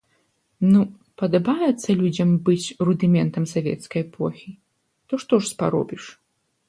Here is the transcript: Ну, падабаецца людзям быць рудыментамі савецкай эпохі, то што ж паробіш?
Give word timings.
Ну, 0.71 0.79
падабаецца 1.21 1.89
людзям 1.99 2.29
быць 2.47 2.71
рудыментамі 2.89 3.47
савецкай 3.55 4.01
эпохі, 4.07 4.49
то 5.11 5.25
што 5.25 5.33
ж 5.45 5.59
паробіш? 5.61 6.03